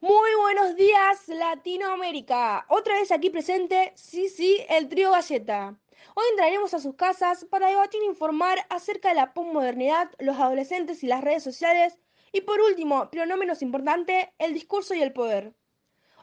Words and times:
Muy 0.00 0.34
buenos 0.40 0.76
días, 0.76 1.26
Latinoamérica. 1.26 2.66
Otra 2.68 2.94
vez 2.94 3.10
aquí 3.10 3.30
presente, 3.30 3.92
sí, 3.96 4.28
sí, 4.28 4.64
el 4.68 4.88
trío 4.88 5.10
Galleta. 5.10 5.76
Hoy 6.14 6.24
entraremos 6.30 6.72
a 6.72 6.78
sus 6.78 6.94
casas 6.94 7.44
para 7.46 7.68
debatir 7.68 8.00
e 8.02 8.06
informar 8.06 8.58
acerca 8.68 9.08
de 9.08 9.16
la 9.16 9.34
posmodernidad, 9.34 10.12
los 10.20 10.38
adolescentes 10.38 11.02
y 11.02 11.08
las 11.08 11.24
redes 11.24 11.42
sociales 11.42 11.98
y 12.32 12.42
por 12.42 12.60
último, 12.60 13.08
pero 13.10 13.26
no 13.26 13.36
menos 13.36 13.60
importante, 13.62 14.32
el 14.38 14.54
discurso 14.54 14.94
y 14.94 15.02
el 15.02 15.12
poder. 15.12 15.52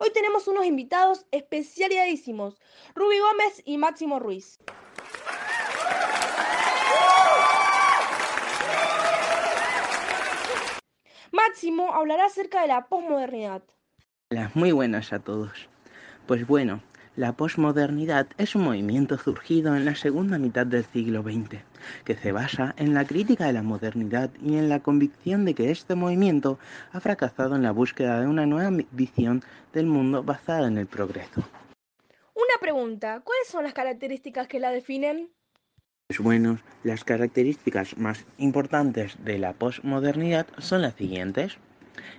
Hoy 0.00 0.10
tenemos 0.12 0.46
unos 0.48 0.66
invitados 0.66 1.26
especialidadísimos, 1.30 2.60
Ruby 2.94 3.18
Gómez 3.18 3.62
y 3.64 3.78
Máximo 3.78 4.18
Ruiz. 4.18 4.58
Máximo 11.46 11.94
hablará 11.94 12.26
acerca 12.26 12.62
de 12.62 12.66
la 12.66 12.88
posmodernidad. 12.88 13.62
Hola, 14.32 14.50
muy 14.54 14.72
buenas 14.72 15.12
a 15.12 15.20
todos. 15.20 15.68
Pues 16.26 16.44
bueno, 16.48 16.82
la 17.14 17.34
posmodernidad 17.34 18.26
es 18.38 18.56
un 18.56 18.64
movimiento 18.64 19.16
surgido 19.18 19.76
en 19.76 19.84
la 19.84 19.94
segunda 19.94 20.36
mitad 20.38 20.66
del 20.66 20.84
siglo 20.86 21.22
XX, 21.22 21.60
que 22.04 22.16
se 22.16 22.32
basa 22.32 22.74
en 22.76 22.92
la 22.92 23.04
crítica 23.04 23.46
de 23.46 23.52
la 23.52 23.62
modernidad 23.62 24.30
y 24.42 24.56
en 24.56 24.68
la 24.68 24.80
convicción 24.80 25.44
de 25.44 25.54
que 25.54 25.70
este 25.70 25.94
movimiento 25.94 26.58
ha 26.92 26.98
fracasado 26.98 27.54
en 27.54 27.62
la 27.62 27.70
búsqueda 27.70 28.20
de 28.20 28.26
una 28.26 28.44
nueva 28.44 28.76
visión 28.90 29.44
del 29.72 29.86
mundo 29.86 30.24
basada 30.24 30.66
en 30.66 30.76
el 30.76 30.88
progreso. 30.88 31.44
Una 32.34 32.58
pregunta, 32.60 33.20
¿cuáles 33.24 33.46
son 33.46 33.62
las 33.62 33.74
características 33.74 34.48
que 34.48 34.58
la 34.58 34.72
definen? 34.72 35.30
Pues 36.10 36.20
bueno, 36.20 36.58
las 36.84 37.04
características 37.04 37.98
más 37.98 38.24
importantes 38.38 39.18
de 39.26 39.38
la 39.38 39.52
posmodernidad 39.52 40.46
son 40.56 40.80
las 40.80 40.94
siguientes. 40.94 41.58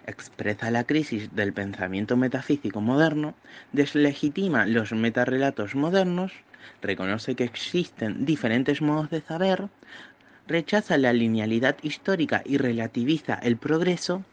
Expresa 0.05 0.69
la 0.69 0.83
crisis 0.83 1.35
del 1.35 1.53
pensamiento 1.53 2.15
metafísico 2.15 2.81
moderno, 2.81 3.33
deslegitima 3.73 4.67
los 4.67 4.91
metarrelatos 4.91 5.73
modernos, 5.73 6.33
reconoce 6.83 7.33
que 7.33 7.45
existen 7.45 8.25
diferentes 8.25 8.79
modos 8.83 9.09
de 9.09 9.21
saber, 9.21 9.69
rechaza 10.45 10.99
la 10.99 11.11
linealidad 11.11 11.75
histórica 11.81 12.43
y 12.45 12.57
relativiza 12.57 13.39
el 13.41 13.57
progreso, 13.57 14.23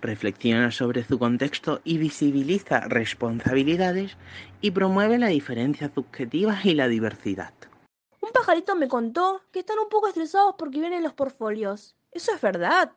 reflexiona 0.00 0.70
sobre 0.70 1.04
su 1.04 1.18
contexto 1.18 1.82
y 1.84 1.98
visibiliza 1.98 2.80
responsabilidades 2.88 4.16
y 4.62 4.70
promueve 4.70 5.18
la 5.18 5.28
diferencia 5.28 5.90
subjetiva 5.94 6.58
y 6.64 6.72
la 6.72 6.88
diversidad. 6.88 7.52
Pajarito 8.36 8.74
me 8.74 8.88
contó 8.88 9.40
que 9.50 9.60
están 9.60 9.78
un 9.78 9.88
poco 9.88 10.08
estresados 10.08 10.56
porque 10.58 10.78
vienen 10.78 11.02
los 11.02 11.14
portfolios. 11.14 11.96
¿Eso 12.12 12.34
es 12.34 12.40
verdad? 12.40 12.92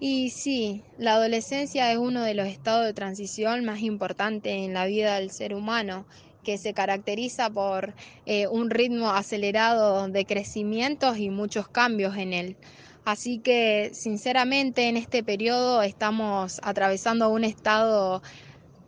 Y 0.00 0.30
sí, 0.30 0.84
la 0.96 1.14
adolescencia 1.14 1.92
es 1.92 1.98
uno 1.98 2.22
de 2.22 2.34
los 2.34 2.46
estados 2.46 2.86
de 2.86 2.94
transición 2.94 3.64
más 3.64 3.80
importantes 3.80 4.52
en 4.52 4.72
la 4.72 4.86
vida 4.86 5.16
del 5.16 5.30
ser 5.30 5.54
humano, 5.54 6.06
que 6.44 6.56
se 6.56 6.72
caracteriza 6.72 7.50
por 7.50 7.94
eh, 8.24 8.46
un 8.46 8.70
ritmo 8.70 9.10
acelerado 9.10 10.08
de 10.08 10.24
crecimientos 10.24 11.18
y 11.18 11.28
muchos 11.28 11.68
cambios 11.68 12.16
en 12.16 12.32
él. 12.32 12.56
Así 13.04 13.38
que, 13.38 13.90
sinceramente, 13.92 14.88
en 14.88 14.96
este 14.96 15.22
periodo 15.22 15.82
estamos 15.82 16.60
atravesando 16.62 17.28
un 17.28 17.44
estado 17.44 18.22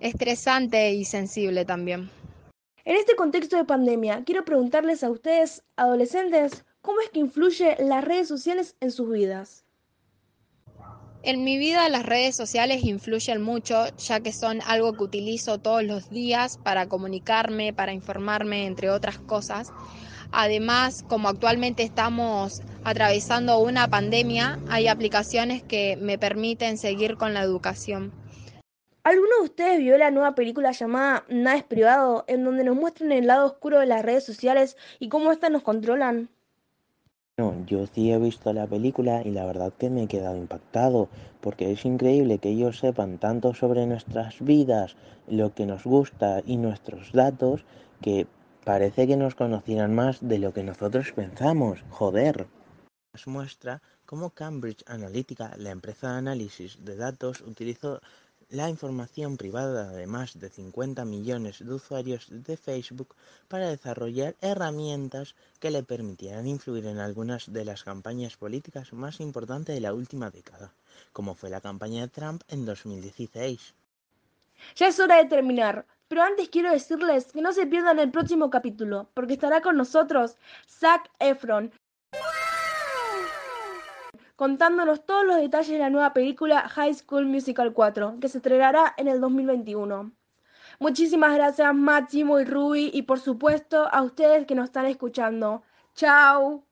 estresante 0.01 0.93
y 0.93 1.05
sensible 1.05 1.67
también. 1.67 2.20
En 2.85 2.97
este 2.97 3.15
contexto 3.15 3.57
de 3.57 3.65
pandemia, 3.65 4.23
quiero 4.25 4.45
preguntarles 4.45 5.05
a 5.05 5.11
ustedes, 5.11 5.63
adolescentes, 5.77 6.65
¿cómo 6.81 7.01
es 7.03 7.11
que 7.11 7.19
influye 7.19 7.77
las 7.79 8.03
redes 8.03 8.27
sociales 8.27 8.75
en 8.81 8.91
sus 8.91 9.11
vidas? 9.11 9.65
En 11.23 11.45
mi 11.45 11.59
vida 11.59 11.87
las 11.91 12.07
redes 12.07 12.35
sociales 12.35 12.83
influyen 12.83 13.43
mucho, 13.43 13.85
ya 13.99 14.21
que 14.21 14.33
son 14.33 14.63
algo 14.67 14.95
que 14.95 15.05
utilizo 15.05 15.59
todos 15.59 15.85
los 15.85 16.09
días 16.09 16.57
para 16.57 16.89
comunicarme, 16.89 17.75
para 17.75 17.93
informarme, 17.93 18.65
entre 18.65 18.89
otras 18.89 19.19
cosas. 19.19 19.71
Además, 20.33 21.05
como 21.07 21.29
actualmente 21.29 21.83
estamos 21.83 22.63
atravesando 22.85 23.59
una 23.59 23.89
pandemia, 23.89 24.59
hay 24.71 24.89
aplicaciones 24.89 25.63
que 25.63 25.99
me 26.01 26.17
permiten 26.17 26.79
seguir 26.79 27.17
con 27.17 27.35
la 27.35 27.43
educación. 27.43 28.13
¿Alguno 29.03 29.31
de 29.39 29.45
ustedes 29.45 29.79
vio 29.79 29.97
la 29.97 30.11
nueva 30.11 30.35
película 30.35 30.73
llamada 30.73 31.25
Nada 31.31 31.57
es 31.57 31.65
privado, 31.65 32.25
en 32.27 32.45
donde 32.45 32.65
nos 32.65 32.77
muestran 32.77 33.13
el 33.13 33.27
lado 33.27 33.47
oscuro 33.47 33.81
de 33.81 33.87
las 33.87 34.05
redes 34.05 34.25
sociales 34.25 34.77
y 34.99 35.09
cómo 35.09 35.33
éstas 35.33 35.51
nos 35.51 35.63
controlan? 35.63 36.29
No, 37.39 37.65
yo 37.65 37.87
sí 37.87 38.13
he 38.13 38.19
visto 38.19 38.53
la 38.53 38.67
película 38.67 39.23
y 39.25 39.31
la 39.31 39.47
verdad 39.47 39.73
que 39.73 39.89
me 39.89 40.03
he 40.03 40.07
quedado 40.07 40.37
impactado, 40.37 41.09
porque 41.41 41.73
es 41.73 41.87
increíble 41.87 42.37
que 42.37 42.51
ellos 42.51 42.79
sepan 42.79 43.17
tanto 43.17 43.55
sobre 43.55 43.87
nuestras 43.87 44.39
vidas, 44.45 44.97
lo 45.27 45.55
que 45.55 45.65
nos 45.65 45.85
gusta 45.85 46.43
y 46.45 46.59
nuestros 46.59 47.13
datos, 47.13 47.65
que 48.03 48.27
parece 48.67 49.07
que 49.07 49.17
nos 49.17 49.35
conocieran 49.35 49.95
más 49.95 50.19
de 50.21 50.39
lo 50.39 50.53
que 50.53 50.63
nosotros 50.63 51.13
pensamos. 51.13 51.83
Joder. 51.89 52.49
Nos 53.15 53.27
muestra 53.27 53.81
cómo 54.05 54.29
Cambridge 54.29 54.85
Analytica, 54.87 55.55
la 55.57 55.71
empresa 55.71 56.13
de 56.13 56.19
análisis 56.19 56.85
de 56.85 56.97
datos, 56.97 57.41
utilizó 57.41 58.03
la 58.51 58.69
información 58.69 59.37
privada 59.37 59.93
de 59.93 60.07
más 60.09 60.39
de 60.39 60.51
50 60.51 61.05
millones 61.05 61.65
de 61.65 61.73
usuarios 61.73 62.27
de 62.29 62.57
Facebook 62.57 63.15
para 63.49 63.69
desarrollar 63.69 64.35
herramientas 64.41 65.37
que 65.61 65.71
le 65.71 65.85
permitieran 65.85 66.49
influir 66.49 66.87
en 66.87 66.99
algunas 66.99 67.53
de 67.53 67.65
las 67.65 67.85
campañas 67.85 68.37
políticas 68.37 68.93
más 68.93 69.21
importantes 69.21 69.75
de 69.75 69.81
la 69.81 69.95
última 69.95 70.31
década, 70.31 70.73
como 71.13 71.35
fue 71.35 71.49
la 71.49 71.61
campaña 71.61 72.03
de 72.03 72.09
Trump 72.09 72.43
en 72.49 72.65
2016. 72.65 73.75
Ya 74.75 74.89
es 74.89 74.99
hora 74.99 75.17
de 75.17 75.27
terminar, 75.27 75.87
pero 76.09 76.23
antes 76.23 76.49
quiero 76.49 76.73
decirles 76.73 77.31
que 77.33 77.41
no 77.41 77.53
se 77.53 77.67
pierdan 77.67 78.01
el 78.01 78.11
próximo 78.11 78.51
capítulo, 78.51 79.09
porque 79.15 79.35
estará 79.35 79.63
con 79.63 79.77
nosotros 79.77 80.37
Zac 80.67 81.09
Efron, 81.21 81.73
contándonos 84.41 85.05
todos 85.05 85.27
los 85.27 85.37
detalles 85.37 85.69
de 85.69 85.79
la 85.81 85.91
nueva 85.91 86.15
película 86.15 86.67
High 86.67 86.95
School 86.95 87.27
Musical 87.27 87.75
4, 87.75 88.17
que 88.23 88.29
se 88.31 88.39
estrenará 88.39 88.95
en 88.97 89.07
el 89.07 89.21
2021. 89.21 90.13
Muchísimas 90.79 91.35
gracias 91.35 91.75
Máximo 91.75 92.41
y 92.41 92.45
Ruby 92.45 92.91
y 92.95 93.03
por 93.03 93.21
supuesto 93.21 93.87
a 93.93 94.03
ustedes 94.03 94.47
que 94.47 94.55
nos 94.55 94.65
están 94.65 94.87
escuchando. 94.87 95.63
Chao. 95.95 96.70